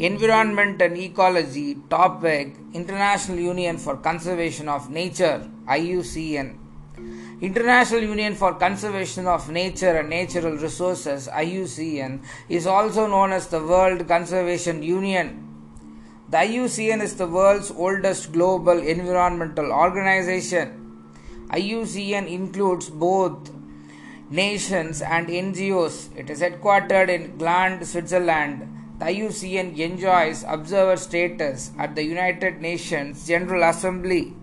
[0.00, 6.56] Environment and Ecology Topic International Union for Conservation of Nature IUCN
[7.40, 13.60] International Union for Conservation of Nature and Natural Resources IUCN is also known as the
[13.60, 15.44] World Conservation Union.
[16.30, 21.02] The IUCN is the world's oldest global environmental organization.
[21.50, 23.50] IUCN includes both
[24.30, 26.16] nations and NGOs.
[26.16, 28.74] It is headquartered in Gland, Switzerland.
[28.98, 34.34] The IUCN enjoys observer status at the United Nations General Assembly.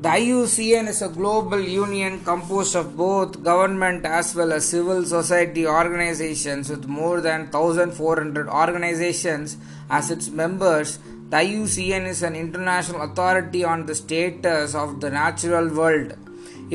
[0.00, 5.64] The IUCN is a global union composed of both government as well as civil society
[5.64, 9.58] organizations with more than 1400 organizations
[9.88, 10.98] as its members.
[11.28, 16.14] The IUCN is an international authority on the status of the natural world.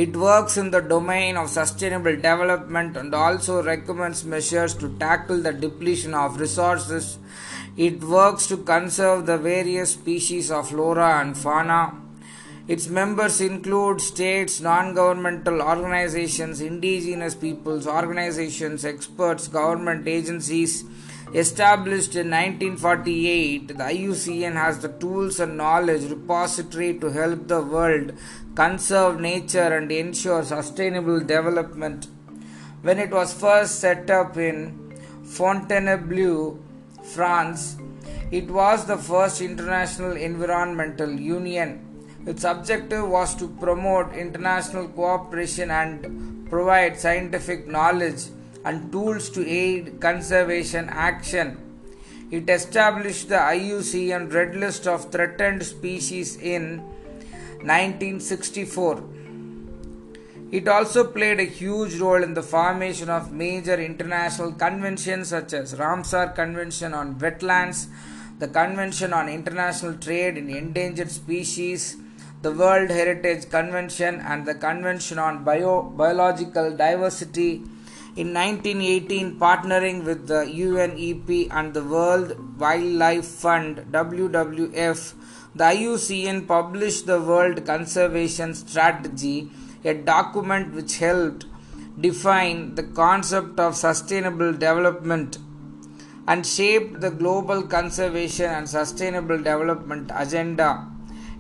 [0.02, 5.52] It works in the domain of sustainable development and also recommends measures to tackle the
[5.52, 7.17] depletion of resources.
[7.76, 11.95] It works to conserve the various species of flora and fauna.
[12.68, 20.84] Its members include states, non governmental organizations, indigenous peoples organizations, experts, government agencies.
[21.33, 28.14] Established in 1948, the IUCN has the tools and knowledge repository to help the world
[28.56, 32.08] conserve nature and ensure sustainable development.
[32.81, 36.59] When it was first set up in Fontainebleau,
[37.03, 37.75] France,
[38.31, 41.84] it was the first international environmental union.
[42.25, 48.28] Its objective was to promote international cooperation and provide scientific knowledge
[48.68, 51.58] and tools to aid conservation action.
[52.30, 56.80] It established the IUCN Red List of Threatened Species in
[57.62, 59.04] 1964.
[60.52, 65.74] It also played a huge role in the formation of major international conventions such as
[65.76, 67.88] Ramsar Convention on Wetlands,
[68.40, 71.97] the Convention on International Trade in Endangered Species,
[72.41, 77.64] the World Heritage Convention, and the Convention on Bio- Biological Diversity.
[78.22, 85.13] In 1918, partnering with the UNEP and the World Wildlife Fund WWF,
[85.53, 89.51] the IUCN published the World Conservation Strategy,
[89.85, 91.45] a document which helped
[92.01, 95.38] define the concept of sustainable development
[96.28, 100.88] and shaped the global conservation and sustainable development agenda.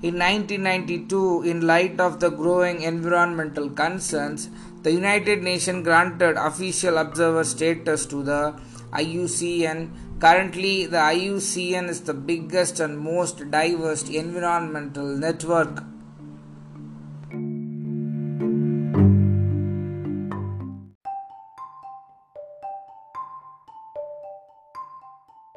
[0.03, 4.51] In 1992, in light of the growing environmental concerns,
[4.87, 8.57] the United Nations granted official observer status to the
[8.93, 9.89] IUCN.
[10.21, 15.83] Currently, the IUCN is the biggest and most diverse environmental network.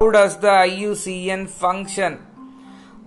[0.01, 2.27] How does the IUCN function?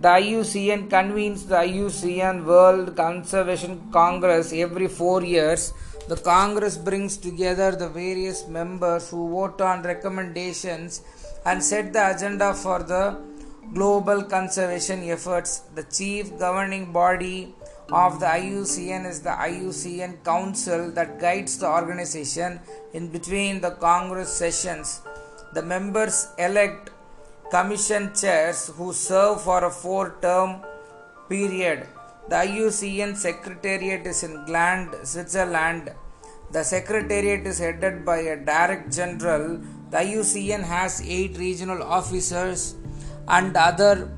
[0.00, 5.74] The IUCN convenes the IUCN World Conservation Congress every four years.
[6.06, 11.00] The Congress brings together the various members who vote on recommendations
[11.46, 13.18] and set the agenda for the
[13.72, 15.60] global conservation efforts.
[15.74, 17.54] The chief governing body
[17.90, 22.60] of the IUCN is the IUCN Council that guides the organization
[22.92, 25.00] in between the Congress sessions.
[25.54, 26.90] The members elect
[27.50, 30.60] commission chairs who serve for a four term
[31.30, 31.86] period.
[32.26, 35.92] The IUCN Secretariat is in Gland, Switzerland.
[36.52, 39.58] The Secretariat is headed by a Director General.
[39.90, 42.76] The IUCN has eight regional officers
[43.28, 44.10] and other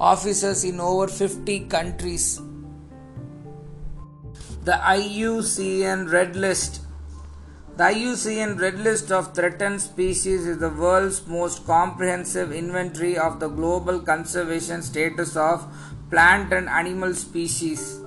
[0.00, 2.40] officers in over 50 countries.
[4.64, 6.81] The IUCN Red List
[7.74, 13.48] the IUCN Red List of Threatened Species is the world's most comprehensive inventory of the
[13.48, 15.66] global conservation status of
[16.10, 17.98] plant and animal species.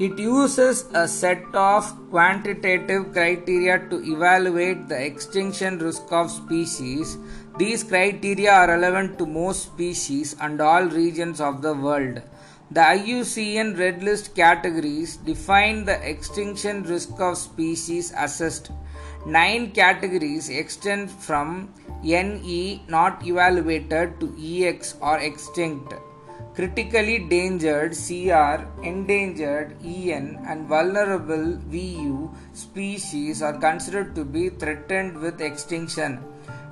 [0.00, 7.16] It uses a set of quantitative criteria to evaluate the extinction risk of species.
[7.58, 12.22] These criteria are relevant to most species and all regions of the world.
[12.74, 18.72] The IUCN Red List categories define the extinction risk of species assessed.
[19.24, 21.72] Nine categories extend from
[22.02, 25.94] NE not evaluated to EX or extinct.
[26.56, 35.40] Critically endangered CR, endangered EN, and vulnerable VU species are considered to be threatened with
[35.40, 36.18] extinction.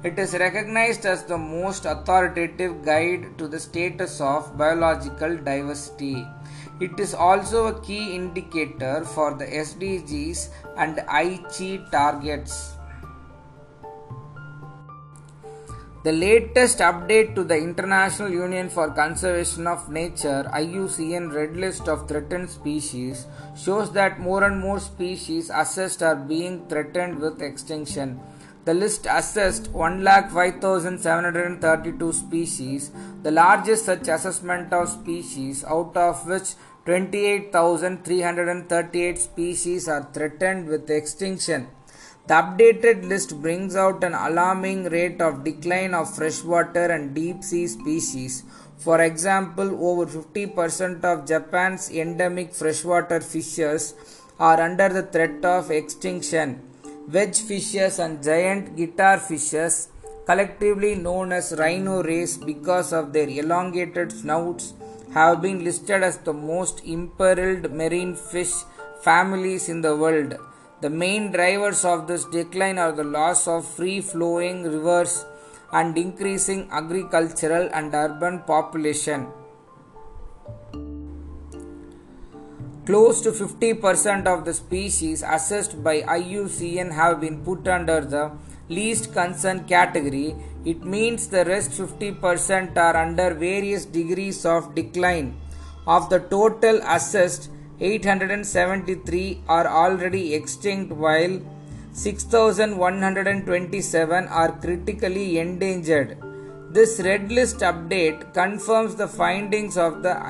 [0.04, 6.26] It is recognized as the most authoritative guide to the status of biological diversity.
[6.80, 12.72] It is also a key indicator for the SDGs and Aichi targets.
[16.02, 22.08] The latest update to the International Union for Conservation of Nature IUCN Red List of
[22.08, 23.26] Threatened Species
[23.56, 28.18] shows that more and more species assessed are being threatened with extinction.
[28.64, 32.92] The list assessed 1,05,732 species,
[33.24, 36.54] the largest such assessment of species, out of which
[36.86, 41.66] 28,338 species are threatened with extinction.
[42.28, 47.66] The updated list brings out an alarming rate of decline of freshwater and deep sea
[47.66, 48.44] species.
[48.78, 53.94] For example, over 50% of Japan's endemic freshwater fishes
[54.38, 56.60] are under the threat of extinction.
[57.08, 59.88] Wedge fishes and giant guitar fishes,
[60.24, 64.74] collectively known as rhino rays because of their elongated snouts,
[65.12, 68.52] have been listed as the most imperiled marine fish
[69.02, 70.36] families in the world.
[70.80, 75.24] The main drivers of this decline are the loss of free flowing rivers
[75.72, 79.26] and increasing agricultural and urban population.
[82.84, 88.32] Close to 50% of the species assessed by IUCN have been put under the
[88.68, 90.34] least concern category.
[90.64, 95.36] It means the rest 50% are under various degrees of decline.
[95.86, 101.40] Of the total assessed, 873 are already extinct while
[101.92, 106.18] 6127 are critically endangered.
[106.70, 110.20] This red list update confirms the findings of the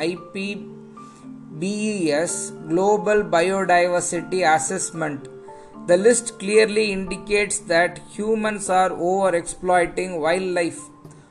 [1.63, 2.33] IPBES
[2.69, 5.29] Global Biodiversity Assessment.
[5.87, 10.81] The list clearly indicates that humans are overexploiting wildlife.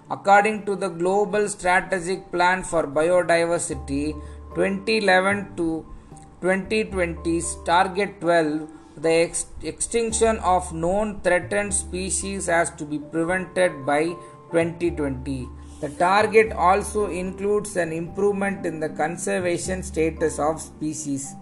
[0.10, 4.14] According to the Global Strategic Plan for Biodiversity
[4.56, 5.86] 2011 to
[6.42, 14.04] 2020's Target 12, the ex- extinction of known threatened species has to be prevented by
[14.52, 15.50] 2020.
[15.82, 21.34] The target also includes an improvement in the conservation status of species.